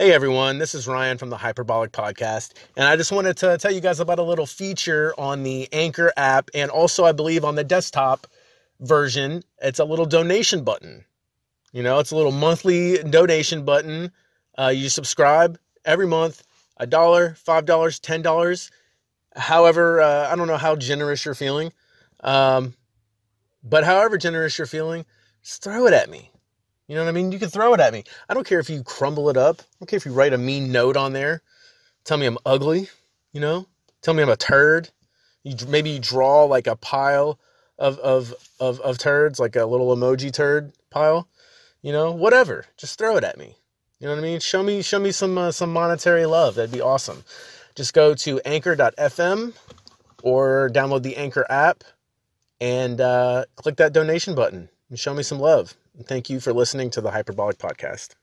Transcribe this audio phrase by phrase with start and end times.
[0.00, 3.72] Hey everyone, this is Ryan from the Hyperbolic Podcast, and I just wanted to tell
[3.72, 7.56] you guys about a little feature on the Anchor app and also, I believe, on
[7.56, 8.28] the desktop
[8.78, 9.42] version.
[9.60, 11.04] It's a little donation button.
[11.72, 14.12] You know, it's a little monthly donation button.
[14.56, 16.44] Uh, you subscribe every month,
[16.76, 18.70] a dollar, five dollars, ten dollars,
[19.34, 21.72] however, uh, I don't know how generous you're feeling,
[22.20, 22.72] um,
[23.64, 25.04] but however generous you're feeling,
[25.42, 26.30] just throw it at me.
[26.88, 27.30] You know what I mean?
[27.30, 28.04] You can throw it at me.
[28.28, 29.60] I don't care if you crumble it up.
[29.60, 31.42] I don't care if you write a mean note on there.
[32.04, 32.88] Tell me I'm ugly.
[33.32, 33.66] You know?
[34.02, 34.90] Tell me I'm a turd.
[35.44, 37.38] You maybe you draw like a pile
[37.78, 41.28] of of of of turds, like a little emoji turd pile.
[41.82, 42.64] You know, whatever.
[42.76, 43.54] Just throw it at me.
[44.00, 44.40] You know what I mean?
[44.40, 46.54] Show me show me some uh, some monetary love.
[46.54, 47.22] That'd be awesome.
[47.74, 49.54] Just go to anchor.fm
[50.22, 51.84] or download the Anchor app
[52.60, 55.76] and uh, click that donation button and show me some love.
[56.04, 58.14] Thank you for listening to the Hyperbolic Podcast.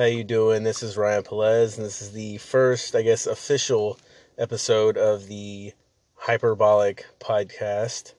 [0.00, 0.62] How you doing?
[0.62, 3.98] This is Ryan Pelez, and this is the first, I guess, official
[4.38, 5.74] episode of the
[6.14, 8.14] Hyperbolic Podcast.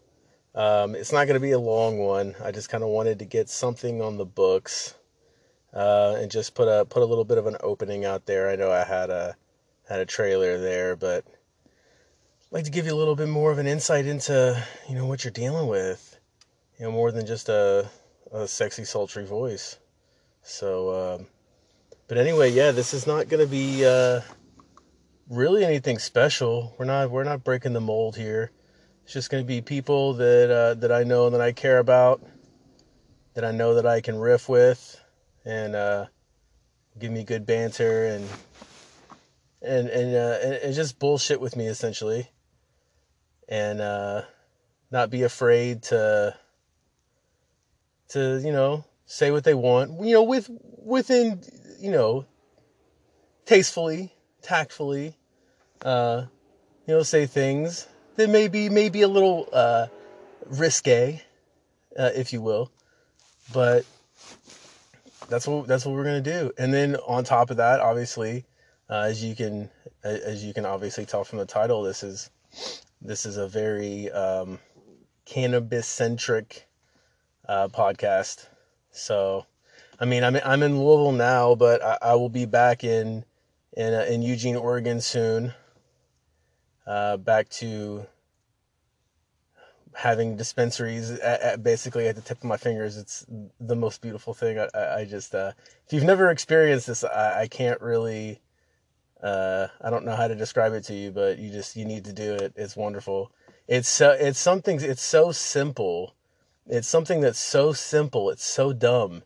[0.54, 2.36] Um, it's not going to be a long one.
[2.40, 4.94] I just kind of wanted to get something on the books
[5.74, 8.48] uh, and just put a put a little bit of an opening out there.
[8.48, 9.36] I know I had a
[9.90, 13.58] had a trailer there, but I'd like to give you a little bit more of
[13.58, 16.20] an insight into you know what you're dealing with.
[16.78, 17.90] You know, more than just a
[18.32, 19.80] a sexy, sultry voice.
[20.44, 21.16] So.
[21.16, 21.28] Um,
[22.12, 24.20] but anyway, yeah, this is not going to be uh,
[25.30, 26.76] really anything special.
[26.78, 28.52] We're not we're not breaking the mold here.
[29.06, 31.78] It's just going to be people that uh, that I know and that I care
[31.78, 32.22] about,
[33.34, 35.02] that I know that I can riff with,
[35.46, 36.08] and uh,
[37.00, 38.28] give me good banter and
[39.62, 42.30] and and, uh, and and just bullshit with me essentially,
[43.48, 44.24] and uh,
[44.92, 46.36] not be afraid to
[48.10, 50.06] to you know say what they want.
[50.06, 50.50] You know, with
[50.84, 51.42] within
[51.82, 52.26] you know
[53.46, 55.16] tastefully, tactfully,
[55.84, 56.26] uh,
[56.88, 59.88] you know, say things that may be maybe a little uh,
[60.46, 61.22] risque,
[61.98, 62.72] uh, if you will,
[63.54, 63.86] but
[65.28, 66.52] that's what that's what we're gonna do.
[66.58, 68.46] And then on top of that, obviously,
[68.90, 69.70] uh, as you can
[70.04, 72.30] as you can obviously tell from the title, this is
[73.02, 74.60] this is a very um,
[75.26, 76.68] cannabis centric
[77.48, 78.48] uh, podcast.
[78.92, 79.46] So,
[80.02, 83.24] I mean, I'm I'm in Louisville now, but I, I will be back in
[83.78, 85.54] in uh, in Eugene, Oregon soon.
[86.88, 88.08] Uh, back to
[89.94, 92.98] having dispensaries at, at basically at the tip of my fingers.
[92.98, 93.28] It's
[93.60, 94.58] the most beautiful thing.
[94.58, 95.52] I, I, I just uh,
[95.86, 98.42] if you've never experienced this, I, I can't really.
[99.22, 102.06] Uh, I don't know how to describe it to you, but you just you need
[102.06, 102.54] to do it.
[102.56, 103.32] It's wonderful.
[103.68, 104.82] It's so it's something.
[104.82, 106.16] It's so simple.
[106.66, 108.32] It's something that's so simple.
[108.32, 109.22] It's so dumb.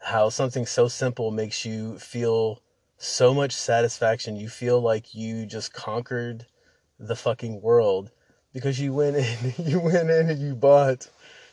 [0.00, 2.62] How something so simple makes you feel
[2.96, 4.36] so much satisfaction.
[4.36, 6.46] You feel like you just conquered
[6.98, 8.10] the fucking world
[8.52, 11.08] because you went in, you went in and you bought,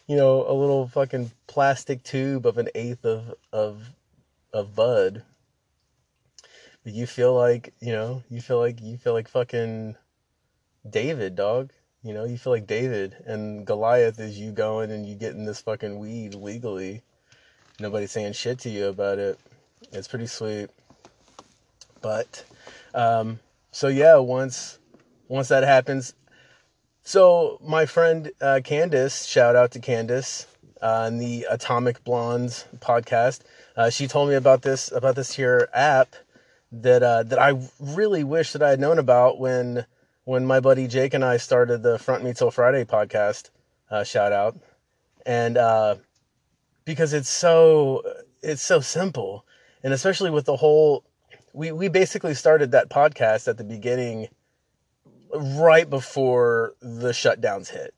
[0.07, 3.89] you know, a little fucking plastic tube of an eighth of of
[4.53, 5.23] of bud.
[6.83, 9.95] But you feel like, you know, you feel like you feel like fucking
[10.87, 11.71] David, dog.
[12.03, 15.61] You know, you feel like David and Goliath is you going and you getting this
[15.61, 17.01] fucking weed legally.
[17.79, 19.39] Nobody saying shit to you about it.
[19.91, 20.69] It's pretty sweet.
[22.01, 22.43] But
[22.93, 23.39] um
[23.71, 24.79] so yeah, once
[25.27, 26.13] once that happens,
[27.03, 30.47] so my friend uh, Candace, shout out to Candace
[30.81, 33.41] uh, on the Atomic Blondes podcast.
[33.75, 36.15] Uh, she told me about this about this here app
[36.71, 39.85] that uh, that I really wish that I had known about when
[40.23, 43.49] when my buddy Jake and I started the Front Me Till Friday podcast.
[43.91, 44.57] Uh, shout out,
[45.25, 45.95] and uh,
[46.85, 48.03] because it's so
[48.41, 49.45] it's so simple,
[49.83, 51.03] and especially with the whole
[51.53, 54.27] we we basically started that podcast at the beginning
[55.33, 57.93] right before the shutdowns hit.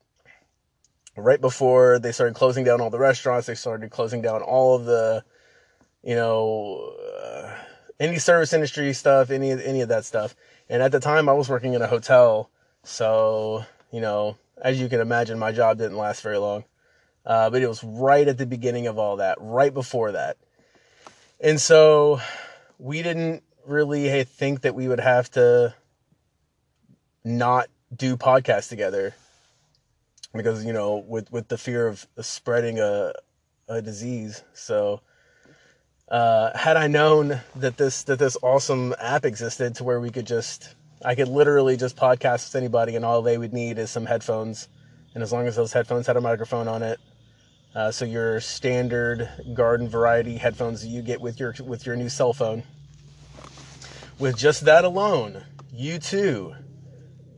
[1.15, 4.85] right before they started closing down all the restaurants, they started closing down all of
[4.85, 5.23] the,
[6.03, 6.93] you know,
[7.23, 7.51] uh,
[7.99, 10.35] any service industry stuff, any any of that stuff.
[10.69, 12.49] And at the time, I was working in a hotel,
[12.83, 16.65] so you know, as you can imagine, my job didn't last very long.
[17.27, 20.38] Uh, but it was right at the beginning of all that, right before that.
[21.41, 22.21] And so
[22.79, 25.75] we didn't really think that we would have to
[27.25, 29.13] not do podcasts together
[30.33, 33.12] because you know with with the fear of spreading a
[33.68, 35.01] a disease so
[36.09, 40.25] uh, had I known that this that this awesome app existed to where we could
[40.25, 40.73] just
[41.03, 44.69] I could literally just podcast with anybody and all they would need is some headphones
[45.13, 47.00] and as long as those headphones had a microphone on it
[47.75, 52.09] uh, so your standard garden variety headphones that you get with your with your new
[52.09, 52.63] cell phone.
[54.19, 56.55] With just that alone you too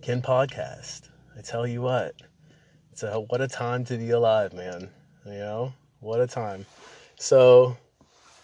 [0.01, 1.09] can podcast.
[1.37, 2.15] I tell you what
[2.91, 4.89] it's a what a time to be alive man
[5.25, 5.73] you know?
[5.99, 6.65] What a time.
[7.17, 7.77] So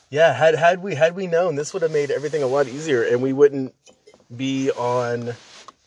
[0.10, 3.04] yeah, had had we had we known, this would have made everything a lot easier,
[3.04, 3.74] and we wouldn't
[4.36, 5.34] be on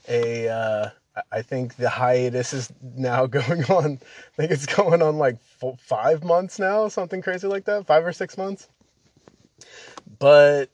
[0.08, 0.48] a.
[0.48, 0.90] Uh,
[1.30, 4.00] I think the hiatus is now going on.
[4.02, 5.38] I think it's going on like
[5.78, 8.68] five months now, something crazy like that, five or six months.
[10.18, 10.70] But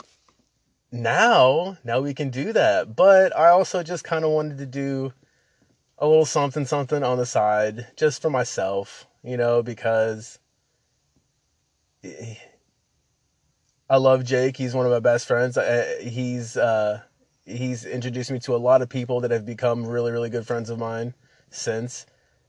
[0.93, 2.95] now, now we can do that.
[2.95, 5.13] But I also just kind of wanted to do
[5.99, 10.39] a little something, something on the side, just for myself, you know, because
[13.89, 14.57] I love Jake.
[14.57, 15.59] He's one of my best friends.
[16.03, 17.03] He's uh,
[17.47, 20.71] he's introduced me to a lot of people that have become really really good friends
[20.71, 21.15] of mine
[21.51, 22.07] since.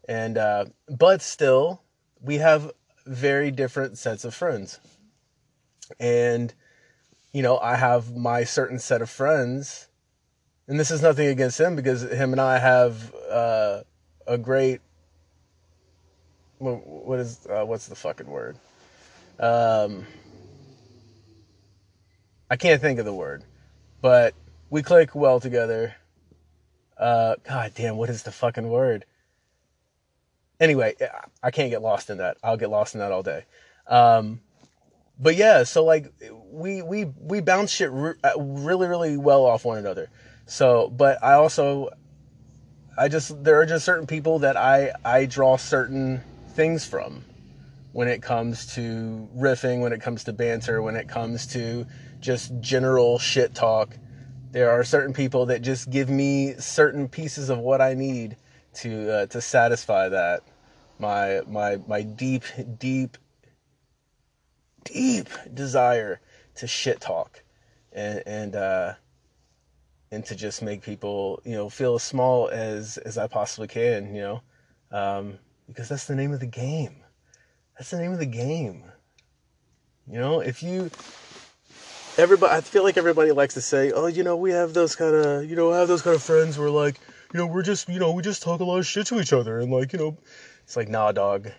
[0.08, 1.82] And uh, but still,
[2.22, 2.72] we have
[3.06, 4.80] very different sets of friends.
[6.00, 6.54] And
[7.34, 9.88] you know, I have my certain set of friends,
[10.68, 13.82] and this is nothing against him because him and I have uh,
[14.26, 14.82] a great.
[16.60, 18.58] What is uh, what's the fucking word?
[19.40, 20.06] Um,
[22.50, 23.44] I can't think of the word,
[24.02, 24.34] but
[24.70, 25.96] we click well together.
[26.98, 29.06] Uh, God damn, what is the fucking word?
[30.60, 30.96] Anyway,
[31.44, 32.38] I can't get lost in that.
[32.44, 33.46] I'll get lost in that all day.
[33.88, 34.40] Um,
[35.20, 36.14] but yeah, so like
[36.52, 40.10] we we we bounce shit re- uh, really really well off one another.
[40.46, 41.90] So, but I also
[42.98, 46.22] I just there are just certain people that I I draw certain
[46.54, 47.24] things from
[47.92, 51.86] when it comes to riffing, when it comes to banter, when it comes to
[52.20, 53.98] just general shit talk.
[54.56, 58.38] There are certain people that just give me certain pieces of what I need
[58.76, 60.44] to uh, to satisfy that.
[60.98, 62.44] My my my deep
[62.80, 63.18] deep
[64.86, 66.22] deep desire
[66.56, 67.44] to shit talk
[67.92, 68.94] and and uh
[70.10, 74.16] and to just make people you know feel as small as as I possibly can
[74.16, 74.42] you know?
[74.90, 75.38] Um
[75.68, 77.04] because that's the name of the game.
[77.78, 78.86] That's the name of the game.
[80.08, 80.92] You know if you
[82.18, 85.16] everybody I feel like everybody likes to say, "Oh, you know, we have those kind
[85.16, 87.00] of, you know, have those kind of friends where like,
[87.34, 89.34] you know, we're just, you know, we just talk a lot of shit to each
[89.34, 90.18] other and like, you know,
[90.64, 91.50] it's like, "Nah, dog.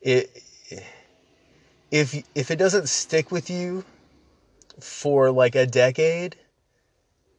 [0.00, 0.42] It
[1.90, 3.84] if if it doesn't stick with you
[4.80, 6.36] for like a decade,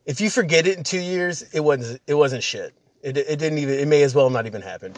[0.06, 2.74] if you forget it in 2 years, it wasn't it wasn't shit.
[3.02, 4.94] It it didn't even it may as well not even happen.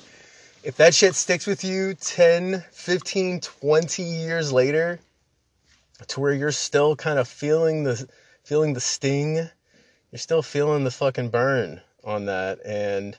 [0.63, 4.99] If that shit sticks with you 10, 15, 20 years later,
[6.07, 8.07] to where you're still kind of feeling the
[8.43, 9.35] feeling the sting.
[9.35, 13.17] You're still feeling the fucking burn on that and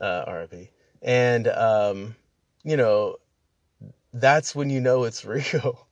[0.00, 0.68] uh RP.
[1.02, 2.16] And um,
[2.64, 3.16] you know,
[4.12, 5.86] that's when you know it's real.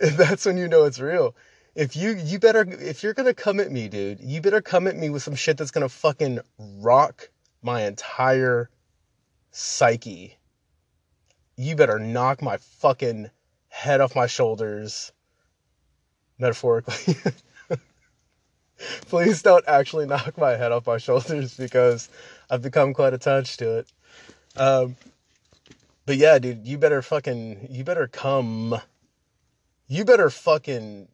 [0.00, 1.34] that's when you know it's real.
[1.74, 4.96] If you you better if you're gonna come at me, dude, you better come at
[4.96, 7.30] me with some shit that's gonna fucking rock
[7.62, 8.70] my entire
[9.50, 10.38] psyche.
[11.56, 13.30] You better knock my fucking
[13.80, 15.10] head off my shoulders,
[16.38, 17.16] metaphorically.
[19.06, 22.10] Please don't actually knock my head off my shoulders because
[22.50, 23.86] I've become quite attached to it.
[24.54, 24.96] Um,
[26.04, 28.78] but yeah, dude, you better fucking, you better come,
[29.88, 31.08] you better fucking,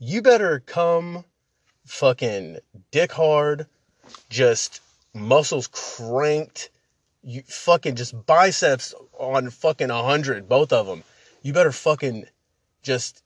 [0.00, 1.24] you better come
[1.86, 2.58] fucking
[2.90, 3.66] dick hard,
[4.28, 4.80] just
[5.14, 6.70] muscles cranked,
[7.22, 11.04] you fucking just biceps on fucking a hundred, both of them
[11.42, 12.26] you better fucking
[12.82, 13.22] just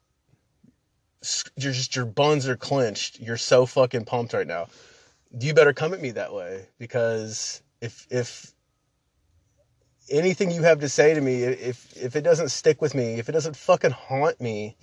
[1.57, 3.21] you're just your buns are clenched.
[3.21, 4.69] You're so fucking pumped right now.
[5.39, 8.53] You better come at me that way because if if
[10.11, 13.29] anything you have to say to me, if if it doesn't stick with me, if
[13.29, 14.77] it doesn't fucking haunt me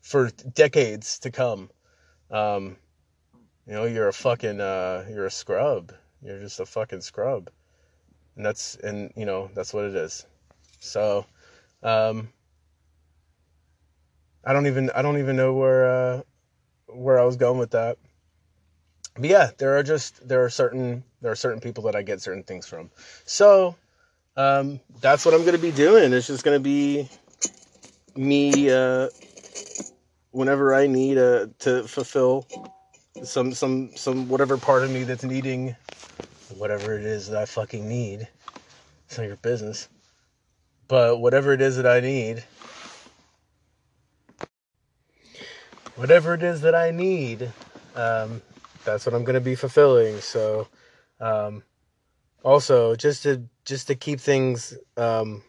[0.00, 1.70] for decades to come,
[2.30, 2.76] um,
[3.66, 5.92] you know, you're a fucking uh, you're a scrub.
[6.22, 7.50] You're just a fucking scrub.
[8.36, 10.26] and that's and you know that's what it is.
[10.78, 11.26] So,
[11.82, 12.28] um,
[14.44, 16.22] I don't even I don't even know where uh,
[16.88, 17.98] where I was going with that.
[19.14, 22.20] But yeah, there are just there are certain there are certain people that I get
[22.20, 22.90] certain things from.
[23.24, 23.76] So
[24.36, 26.12] um, that's what I'm gonna be doing.
[26.12, 27.08] It's just gonna be
[28.16, 29.08] me uh,
[30.30, 32.46] whenever I need uh, to fulfill
[33.22, 35.76] some some some whatever part of me that's needing
[36.56, 38.28] whatever it is that I fucking need.
[39.06, 39.88] It's not your business.
[40.92, 42.44] But whatever it is that I need,
[45.96, 47.50] whatever it is that I need,
[47.94, 48.42] um,
[48.84, 50.20] that's what I'm gonna be fulfilling.
[50.20, 50.68] So,
[51.18, 51.62] um,
[52.44, 55.42] also just to just to keep things, um,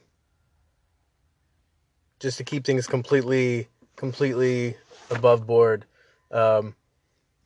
[2.21, 4.77] just to keep things completely completely
[5.11, 5.83] above board.
[6.31, 6.73] Um,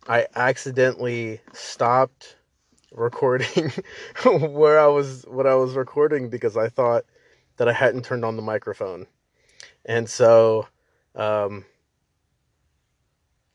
[0.08, 2.36] I accidentally stopped
[2.92, 3.72] recording
[4.24, 7.04] where I was what I was recording because I thought
[7.57, 9.07] that I hadn't turned on the microphone.
[9.85, 10.67] And so
[11.15, 11.65] um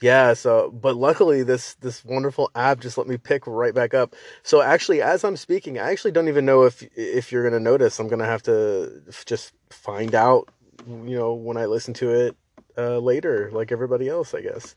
[0.00, 4.14] yeah, so but luckily this this wonderful app just let me pick right back up.
[4.42, 7.60] So actually as I'm speaking, I actually don't even know if if you're going to
[7.60, 7.98] notice.
[7.98, 10.48] I'm going to have to just find out,
[10.86, 12.36] you know, when I listen to it
[12.76, 14.74] uh later like everybody else, I guess.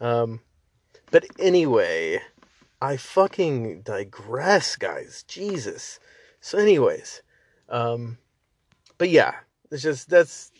[0.00, 0.40] Um
[1.10, 2.20] but anyway,
[2.80, 5.24] I fucking digress, guys.
[5.26, 5.98] Jesus.
[6.40, 7.22] So, anyways,
[7.68, 8.18] um,
[8.98, 9.34] but yeah,
[9.70, 10.52] it's just that's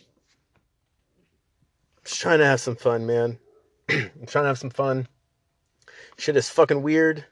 [1.99, 3.39] I'm just trying to have some fun, man.
[3.89, 5.09] I'm trying to have some fun.
[6.19, 7.25] Shit is fucking weird.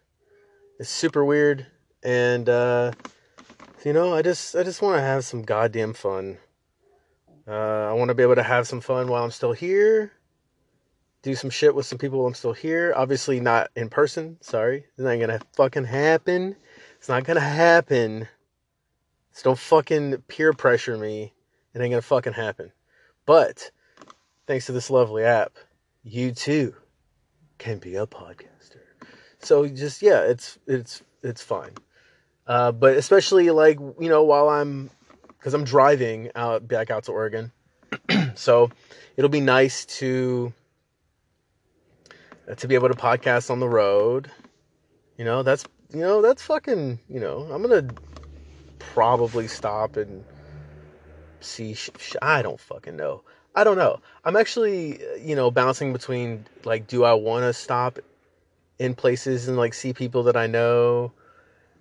[0.79, 1.67] It's super weird,
[2.03, 2.93] and uh,
[3.85, 6.39] you know, I just I just want to have some goddamn fun.
[7.47, 10.13] Uh, I want to be able to have some fun while I'm still here
[11.25, 12.93] do some shit with some people while I'm still here.
[12.95, 14.37] Obviously, not in person.
[14.43, 14.85] Sorry.
[14.91, 16.55] It's not gonna fucking happen.
[16.99, 18.29] It's not gonna happen.
[19.35, 21.35] So don't fucking peer pressure me.
[21.75, 22.73] It ain't gonna fucking happen.
[23.27, 23.71] But
[24.47, 25.57] thanks to this lovely app,
[26.05, 26.75] you too
[27.59, 28.81] can be a podcaster.
[29.41, 31.73] So just yeah, it's it's it's fine.
[32.47, 34.89] Uh, but especially like you know while I'm
[35.37, 37.51] because I'm driving out back out to Oregon,
[38.35, 38.71] so
[39.17, 40.53] it'll be nice to
[42.57, 44.31] to be able to podcast on the road.
[45.19, 47.95] You know, that's you know, that's fucking, you know, I'm to
[48.93, 50.25] probably stop and
[51.41, 53.23] see sh- sh- I don't fucking know.
[53.55, 54.01] I don't know.
[54.25, 57.99] I'm actually, you know, bouncing between like do I want to stop
[58.79, 61.13] in places and like see people that I know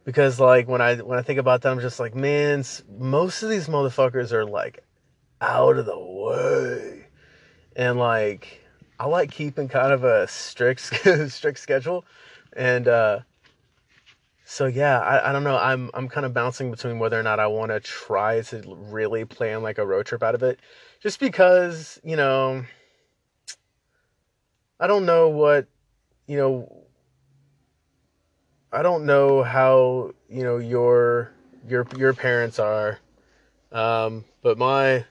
[0.06, 2.64] because like when I when I think about them I'm just like, man,
[3.00, 4.84] most of these motherfuckers are like
[5.42, 7.08] out of the way.
[7.76, 8.62] And like
[9.00, 10.82] I like keeping kind of a strict
[11.32, 12.06] strict schedule,
[12.56, 13.20] and uh,
[14.46, 15.58] so yeah, I, I don't know.
[15.58, 19.26] I'm I'm kind of bouncing between whether or not I want to try to really
[19.26, 20.60] plan like a road trip out of it,
[21.02, 22.66] just because you know.
[24.80, 25.68] I don't know what,
[26.28, 26.84] you know.
[28.72, 31.32] I don't know how you know your
[31.68, 33.00] your your parents are,
[33.72, 35.06] um, but my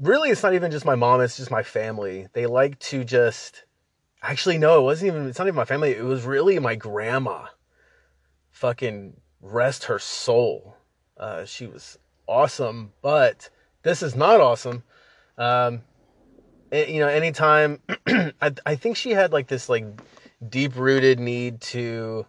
[0.00, 3.65] really it's not even just my mom it's just my family they like to just
[4.22, 5.92] actually no it wasn't even it's not even my family.
[5.92, 7.46] It was really my grandma.
[8.50, 10.76] Fucking rest her soul.
[11.16, 13.50] Uh, she was awesome but
[13.82, 14.82] this is not awesome.
[15.38, 15.82] Um,
[16.70, 19.84] it, you know anytime I, I think she had like this like
[20.48, 22.26] deep rooted need to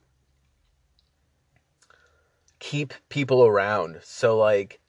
[2.59, 3.99] keep people around.
[4.03, 4.79] So like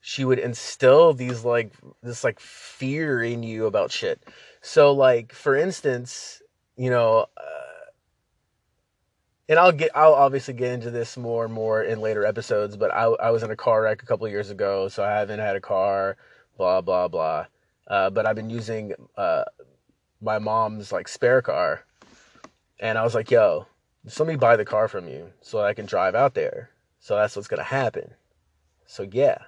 [0.00, 4.22] she would instill these like this like fear in you about shit.
[4.62, 6.42] So like for instance,
[6.76, 7.90] you know, uh,
[9.48, 12.92] and I'll get I'll obviously get into this more and more in later episodes, but
[12.92, 15.56] I I was in a car wreck a couple years ago, so I haven't had
[15.56, 16.16] a car,
[16.56, 17.46] blah blah blah.
[17.86, 19.44] Uh, but I've been using uh,
[20.22, 21.84] my mom's like spare car,
[22.78, 23.66] and I was like, "Yo,
[24.04, 27.16] just let me buy the car from you so I can drive out there." So
[27.16, 28.14] that's what's gonna happen.
[28.86, 29.38] So yeah,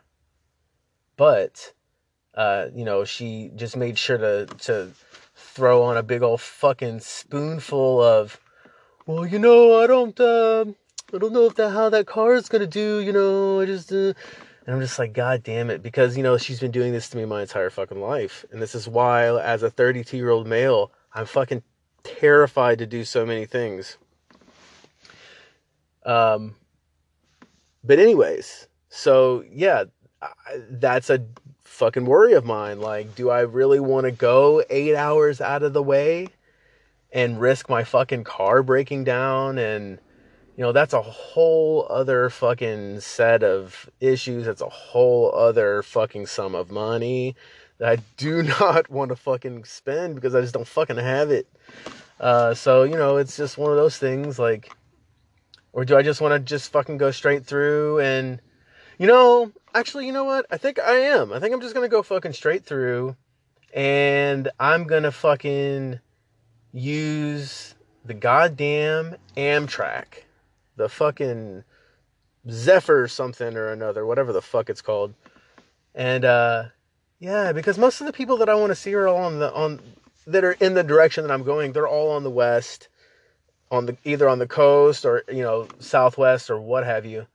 [1.23, 1.73] but
[2.35, 4.91] uh, you know, she just made sure to to
[5.37, 8.41] throw on a big old fucking spoonful of,
[9.07, 10.65] well, you know, I don't, uh,
[11.15, 12.99] I don't know if that how that car is gonna do.
[12.99, 14.15] You know, I just, uh,
[14.67, 17.17] and I'm just like, God damn it, because you know she's been doing this to
[17.17, 20.91] me my entire fucking life, and this is why, as a 32 year old male,
[21.15, 21.63] I'm fucking
[22.03, 23.97] terrified to do so many things.
[26.05, 26.57] Um,
[27.85, 29.85] but anyways, so yeah,
[30.71, 31.25] that's a
[31.65, 32.81] fucking worry of mine.
[32.81, 36.29] Like, do I really want to go eight hours out of the way
[37.13, 39.99] and risk my fucking car breaking down and,
[40.57, 44.47] you know, that's a whole other fucking set of issues.
[44.47, 47.37] That's a whole other fucking sum of money
[47.79, 51.49] that I do not want to fucking spend because I just don't fucking have it.
[52.21, 54.71] Uh, so, you know, it's just one of those things like,
[55.73, 58.41] or do I just want to just fucking go straight through and,
[59.03, 60.47] you know, actually, you know what?
[60.49, 61.33] I think I am.
[61.33, 63.17] I think I'm just to go fucking straight through
[63.75, 65.99] and I'm to fucking
[66.73, 70.23] use the goddamn Amtrak,
[70.77, 71.65] the fucking
[72.49, 75.15] Zephyr something or another, whatever the fuck it's called.
[75.97, 76.67] And, uh,
[77.19, 79.53] yeah, because most of the people that I want to see are all on the,
[79.53, 79.81] on,
[80.29, 82.87] that are in the direction that I'm going, they're all on the west,
[83.69, 87.27] on the either on the coast or you know southwest or what have you,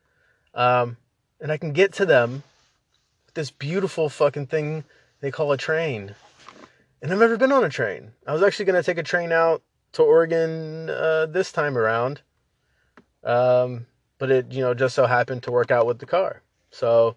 [0.53, 0.95] um,
[1.39, 2.43] and I can get to them
[3.25, 4.83] with this beautiful fucking thing
[5.21, 6.15] they call a train.
[7.01, 8.11] And I've never been on a train.
[8.25, 9.61] I was actually going to take a train out
[9.93, 12.21] to Oregon uh, this time around,
[13.23, 13.85] um,
[14.17, 16.41] but it you know just so happened to work out with the car.
[16.71, 17.15] So,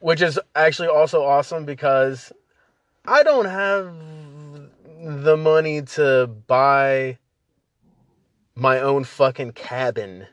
[0.00, 2.32] which is actually also awesome because
[3.06, 3.94] I don't have
[5.02, 7.18] the money to buy
[8.54, 10.26] my own fucking cabin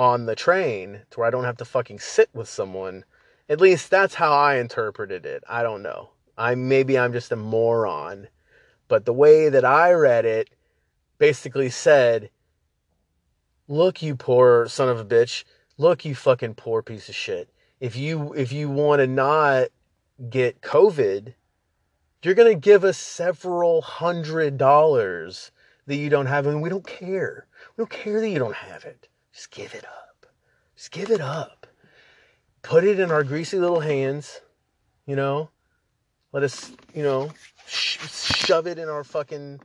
[0.00, 3.04] on the train to where I don't have to fucking sit with someone.
[3.50, 5.44] At least that's how I interpreted it.
[5.46, 6.08] I don't know.
[6.38, 8.28] I maybe I'm just a moron.
[8.88, 10.48] But the way that I read it
[11.18, 12.30] basically said,
[13.68, 15.44] "Look you poor son of a bitch.
[15.76, 17.50] Look you fucking poor piece of shit.
[17.78, 19.68] If you if you want to not
[20.30, 21.34] get COVID,
[22.22, 25.52] you're going to give us several hundred dollars
[25.84, 27.46] that you don't have, and we don't care.
[27.76, 29.09] We don't care that you don't have it.
[29.32, 30.26] Just give it up.
[30.76, 31.66] Just give it up.
[32.62, 34.40] Put it in our greasy little hands,
[35.06, 35.50] you know.
[36.32, 37.30] Let us, you know,
[37.66, 39.60] sh- shove it in our fucking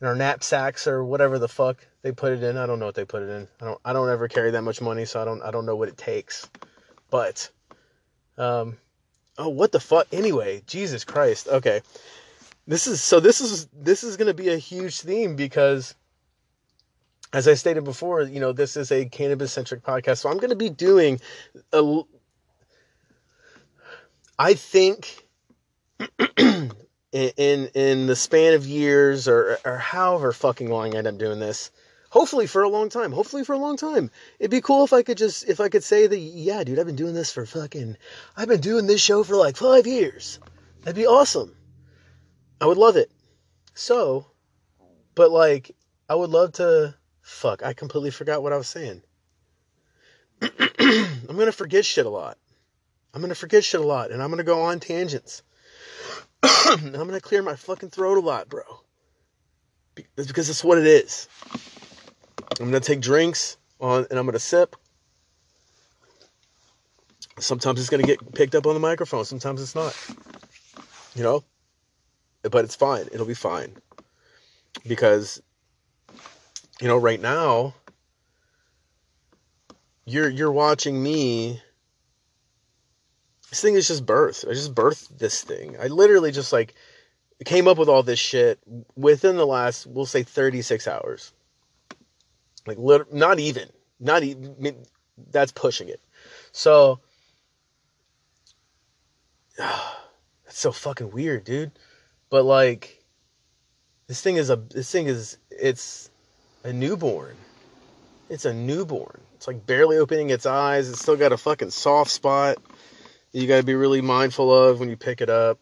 [0.00, 2.56] in our knapsacks or whatever the fuck they put it in.
[2.56, 3.48] I don't know what they put it in.
[3.60, 5.76] I don't I don't ever carry that much money, so I don't I don't know
[5.76, 6.48] what it takes.
[7.10, 7.50] But
[8.38, 8.76] um
[9.38, 11.48] oh what the fuck anyway, Jesus Christ.
[11.48, 11.80] Okay.
[12.66, 15.94] This is so this is this is going to be a huge theme because
[17.32, 20.18] as I stated before, you know, this is a cannabis centric podcast.
[20.18, 21.20] So I'm going to be doing
[21.72, 22.02] a
[24.38, 25.28] I think
[26.38, 26.72] in,
[27.12, 31.40] in in the span of years or or however fucking long I end up doing
[31.40, 31.70] this,
[32.08, 34.10] hopefully for a long time, hopefully for a long time.
[34.38, 36.86] It'd be cool if I could just if I could say that yeah, dude, I've
[36.86, 37.98] been doing this for fucking
[38.34, 40.38] I've been doing this show for like 5 years.
[40.80, 41.54] That'd be awesome.
[42.62, 43.10] I would love it.
[43.74, 44.24] So,
[45.14, 45.76] but like
[46.08, 46.94] I would love to
[47.30, 49.02] fuck, I completely forgot what I was saying.
[50.42, 52.36] I'm to forget shit a lot.
[53.14, 55.42] I'm to forget shit a lot and I'm to go on tangents.
[56.42, 58.62] I'm to clear my fucking throat a lot, bro.
[60.16, 61.28] That's because it's what it is.
[62.60, 64.76] I'm to take drinks on and I'm to sip.
[67.38, 69.96] Sometimes it's to get picked up on the microphone, sometimes it's not.
[71.14, 71.44] You know?
[72.42, 73.08] But it's fine.
[73.12, 73.76] It'll be fine.
[74.86, 75.40] Because
[76.80, 77.74] you know, right now
[80.06, 81.60] you're you're watching me
[83.50, 84.44] this thing is just birth.
[84.48, 85.76] I just birthed this thing.
[85.80, 86.74] I literally just like
[87.44, 88.60] came up with all this shit
[88.96, 91.32] within the last, we'll say, 36 hours.
[92.66, 94.54] Like, lit- not even, not even.
[94.56, 94.84] I mean,
[95.30, 96.00] that's pushing it.
[96.52, 97.00] So,
[99.58, 99.98] that's
[100.50, 101.72] so fucking weird, dude.
[102.28, 103.04] But like,
[104.06, 106.09] this thing is a, this thing is, it's
[106.64, 107.36] a newborn.
[108.28, 109.20] It's a newborn.
[109.34, 110.88] It's like barely opening its eyes.
[110.88, 112.58] It's still got a fucking soft spot
[113.32, 115.58] you got to be really mindful of when you pick it up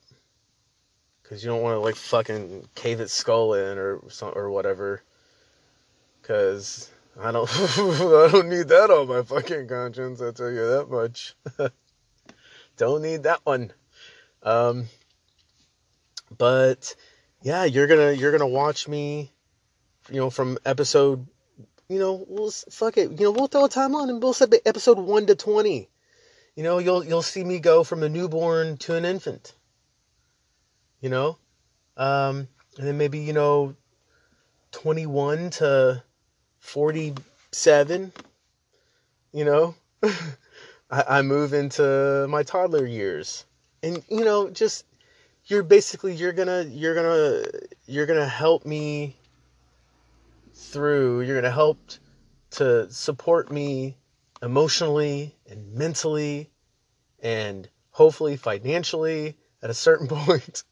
[1.22, 5.02] because you don't want to like fucking cave its skull in or or whatever
[6.20, 10.90] because I don't I don't need that on my fucking conscience I tell you that
[10.90, 11.34] much
[12.76, 13.72] don't need that one
[14.42, 14.87] um
[16.37, 16.94] but
[17.42, 19.30] yeah you're gonna you're gonna watch me
[20.11, 21.27] you know from episode
[21.88, 23.11] you know we'll fuck it.
[23.12, 25.88] You know we'll throw a timeline and we'll set the episode 1 to 20
[26.59, 29.53] you know, you'll you'll see me go from a newborn to an infant.
[31.01, 31.38] You know,
[31.97, 33.77] um, and then maybe you know,
[34.73, 36.03] twenty one to
[36.59, 37.14] forty
[37.53, 38.12] seven.
[39.33, 39.75] You know,
[40.90, 43.44] I, I move into my toddler years,
[43.85, 44.85] and you know, just
[45.44, 47.44] you're basically you're gonna you're gonna
[47.87, 49.14] you're gonna help me
[50.59, 51.23] through.
[51.23, 51.79] You're gonna help
[52.51, 53.97] to support me
[54.42, 56.51] emotionally and mentally
[57.21, 60.64] and hopefully financially at a certain point.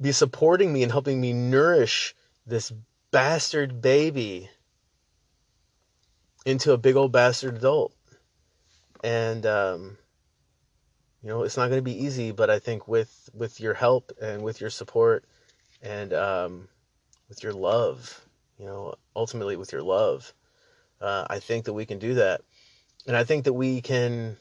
[0.00, 2.14] Be supporting me and helping me nourish
[2.46, 2.72] this
[3.10, 4.48] bastard baby
[6.44, 7.94] into a big old bastard adult.
[9.02, 9.98] And um,
[11.22, 14.12] you know, it's not going to be easy, but I think with with your help
[14.20, 15.24] and with your support
[15.82, 16.68] and um,
[17.28, 18.20] with your love,
[18.58, 20.32] you know, ultimately with your love,
[21.00, 22.42] uh, I think that we can do that,
[23.06, 24.36] and I think that we can.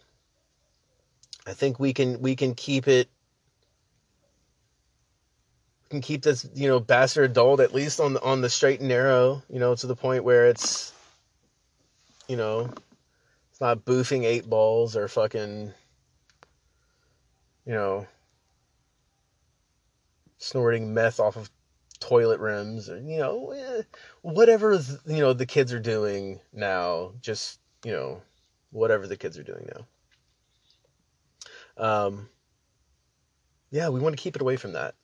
[1.46, 3.10] I think we can we can keep it.
[5.84, 8.80] We can keep this you know bastard adult at least on the on the straight
[8.80, 10.94] and narrow, you know, to the point where it's,
[12.28, 12.70] you know,
[13.52, 15.74] it's not boofing eight balls or fucking
[17.66, 18.06] you know,
[20.38, 21.50] snorting meth off of
[22.04, 23.82] toilet rims or you know eh,
[24.22, 24.74] whatever
[25.06, 28.22] you know the kids are doing now just you know
[28.72, 29.70] whatever the kids are doing
[31.78, 32.06] now.
[32.06, 32.30] Um
[33.72, 34.96] yeah we want to keep it away from that.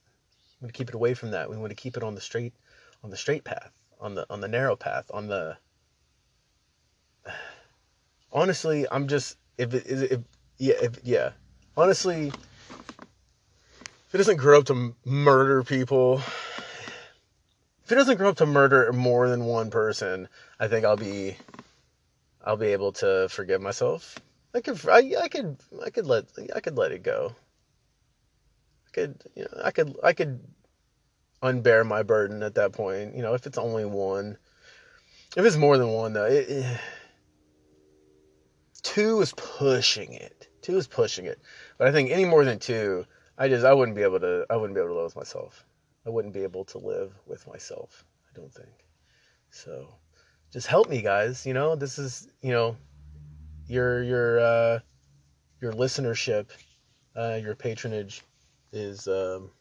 [0.60, 1.50] We want to keep it away from that.
[1.50, 2.54] We want to keep it on the straight
[3.02, 5.58] on the straight path on the on the narrow path on the
[8.32, 10.20] honestly i'm just if it is if
[10.58, 11.32] yeah if yeah.
[11.78, 16.22] Honestly if it doesn't grow up to murder people
[17.90, 21.36] if it doesn't grow up to murder more than one person i think i'll be
[22.46, 24.20] i'll be able to forgive myself.
[24.54, 26.26] I could i, I could i could let
[26.56, 27.34] i could let it go.
[28.86, 30.40] I could you know i could i could
[31.42, 33.16] unbear my burden at that point.
[33.16, 34.38] You know if it's only one
[35.36, 36.80] if it's more than one though it, it,
[38.84, 40.48] two is pushing it.
[40.62, 41.40] Two is pushing it.
[41.80, 44.56] But i think any more than two i just i wouldn't be able to i
[44.56, 45.66] wouldn't be able to live with myself
[46.06, 48.86] i wouldn't be able to live with myself i don't think.
[49.52, 49.88] So
[50.52, 51.76] just help me guys you know?
[51.76, 52.78] This is you know
[53.68, 54.80] your your uh
[55.62, 56.50] your listenership
[57.16, 58.24] uh your patronage
[58.72, 59.52] is um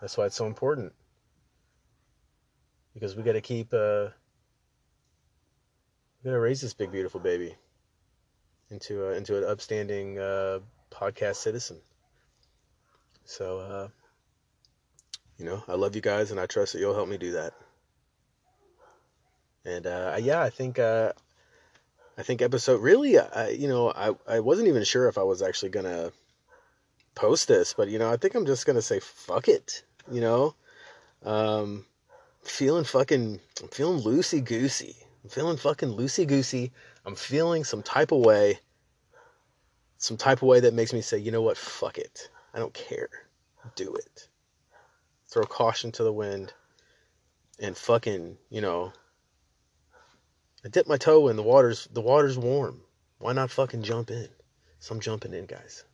[0.00, 0.92] that's why it's so important.
[2.92, 4.08] Because we got to keep uh
[6.22, 7.56] we got to raise this big beautiful baby
[8.70, 10.60] into uh, into an upstanding uh,
[10.90, 11.80] podcast citizen.
[13.24, 13.88] So, uh,
[15.38, 17.54] you know, I love you guys, and I trust that you'll help me do that.
[19.64, 21.12] And uh, yeah, I think uh,
[22.18, 25.42] I think episode really, I, you know, I I wasn't even sure if I was
[25.42, 26.12] actually gonna
[27.14, 29.84] post this, but you know, I think I'm just gonna say fuck it.
[30.10, 30.54] You know,
[31.24, 31.86] um,
[32.42, 34.96] feeling fucking, I'm feeling loosey goosey.
[35.22, 36.72] I'm feeling fucking loosey goosey.
[37.06, 38.58] I'm feeling some type of way,
[39.98, 42.30] some type of way that makes me say, you know what, fuck it.
[42.52, 43.08] I don't care.
[43.76, 44.28] Do it.
[45.32, 46.52] Throw caution to the wind
[47.58, 48.92] and fucking, you know,
[50.62, 52.82] I dip my toe in the water's the water's warm.
[53.18, 54.28] Why not fucking jump in?
[54.78, 55.84] So I'm jumping in, guys.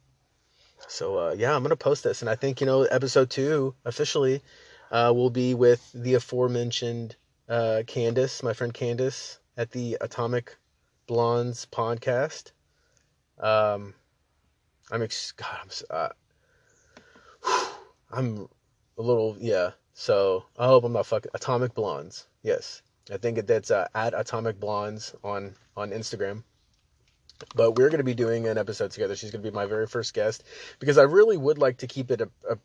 [0.88, 4.42] So uh, yeah, I'm gonna post this, and I think you know episode two officially
[4.90, 7.14] uh, will be with the aforementioned
[7.48, 10.56] uh, Candace, my friend Candace, at the Atomic
[11.06, 12.50] Blondes podcast.
[13.38, 13.94] Um,
[14.90, 16.12] I'm ex- God, I'm
[17.48, 17.68] uh,
[18.10, 18.48] I'm
[18.98, 19.70] a little yeah.
[19.94, 22.26] So I hope I'm not fucking Atomic Blondes.
[22.42, 26.42] Yes, I think that's uh, at Atomic Blondes on on Instagram.
[27.54, 29.14] But we're going to be doing an episode together.
[29.14, 30.42] She's going to be my very first guest
[30.80, 32.58] because I really would like to keep it a, a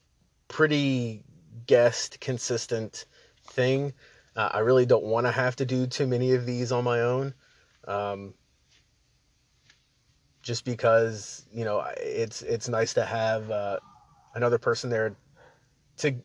[0.48, 1.24] pretty
[1.68, 3.06] guest consistent
[3.46, 3.94] thing.
[4.36, 7.02] Uh, I really don't want to have to do too many of these on my
[7.02, 7.36] own.
[7.88, 8.34] Um,
[10.42, 13.78] just because you know it's it's nice to have uh,
[14.36, 15.16] another person there
[15.98, 16.16] to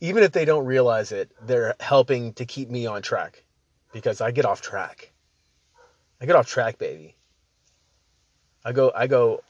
[0.00, 3.44] even if they don't realize it they're helping to keep me on track
[3.92, 5.12] because i get off track.
[6.20, 7.16] I get off track baby.
[8.64, 9.42] I go i go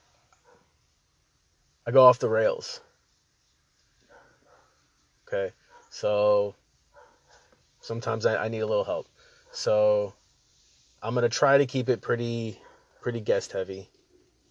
[1.87, 2.81] i go off the rails.
[5.27, 5.53] Okay?
[5.91, 6.55] So
[7.81, 9.09] sometimes i, I need a little help.
[9.51, 10.15] So
[11.03, 12.61] i'm to try to keep it pretty
[13.01, 13.89] pretty guest heavy.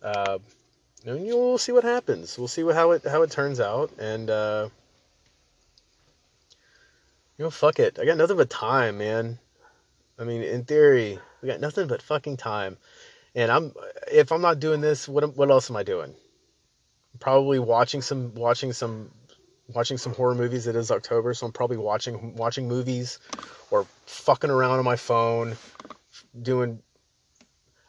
[0.02, 0.40] Uh,
[1.06, 2.38] and we'll see what happens.
[2.38, 4.70] We'll see what, how it how it turns out, and uh,
[7.38, 7.98] you know, fuck it.
[8.00, 9.40] I got nothing but time, man.
[10.20, 12.78] I mean, in theory, we got nothing but fucking time.
[13.34, 13.74] And I'm
[14.12, 16.14] if I'm not doing this, what what else am I doing?
[17.20, 19.10] Probably watching some watching some
[19.74, 20.68] watching some horror movies.
[20.68, 23.20] It is October, so I'm probably watching watching movies
[23.72, 25.58] or fucking around on my phone,
[26.40, 26.80] doing.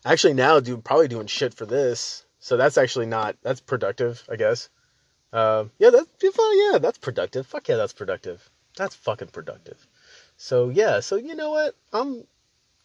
[0.05, 2.25] Actually, now do probably doing shit for this.
[2.43, 4.69] So that's actually not that's productive, I guess.
[5.33, 7.47] Uh, yeah, that's yeah, that's productive.
[7.47, 8.51] Fuck yeah, that's productive.
[8.77, 9.87] That's fucking productive.
[10.37, 11.77] So yeah, so you know what?
[11.93, 12.25] I'm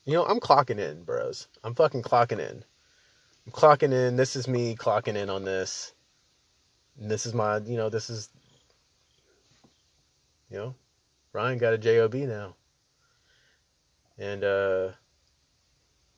[0.05, 1.47] you know, I'm clocking in, bros.
[1.63, 2.63] I'm fucking clocking in.
[3.47, 4.15] I'm clocking in.
[4.15, 5.91] This is me clocking in on this.
[7.01, 8.29] And this is my, you know, this is
[10.51, 10.75] you know,
[11.33, 12.55] Ryan got a job now.
[14.19, 14.89] And uh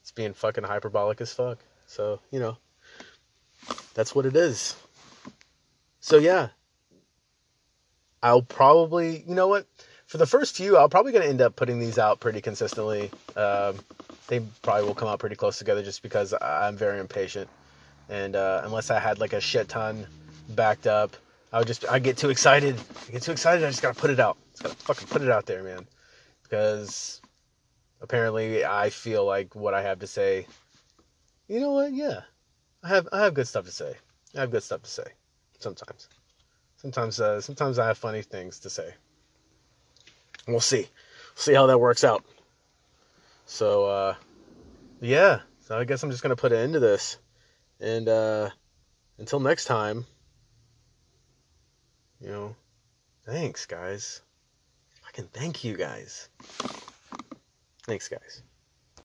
[0.02, 1.60] it's being fucking hyperbolic as fuck.
[1.86, 2.58] So you know,
[3.94, 4.76] that's what it is.
[6.00, 6.50] So yeah,
[8.22, 9.66] I'll probably, you know what,
[10.08, 13.12] for the first few, I'll probably gonna end up putting these out pretty consistently.
[13.36, 13.76] Um,
[14.28, 17.50] they probably will come out pretty close together just because I'm very impatient,
[18.10, 20.08] and uh, unless I had like a shit ton
[20.50, 21.16] backed up,
[21.54, 22.76] I would just I get too excited.
[23.08, 23.64] I get too excited.
[23.64, 24.38] I just gotta put it out.
[24.52, 25.86] Just gotta fucking put it out there, man,
[26.44, 27.22] because
[28.02, 30.48] apparently I feel like what I have to say.
[31.48, 31.94] You know what?
[31.94, 32.22] Yeah,
[32.84, 33.96] I have I have good stuff to say.
[34.36, 35.04] I have good stuff to say
[35.60, 36.08] sometimes.
[36.78, 38.94] Sometimes uh, sometimes I have funny things to say.
[40.48, 40.88] We'll see.
[41.36, 42.24] We'll see how that works out.
[43.46, 44.16] So uh,
[45.02, 45.42] yeah.
[45.62, 47.18] So I guess I'm just gonna put an end to this.
[47.80, 48.50] And uh,
[49.18, 50.06] until next time,
[52.22, 52.56] you know,
[53.26, 54.22] thanks guys.
[55.08, 56.30] I can thank you guys.
[57.86, 58.44] Thanks guys.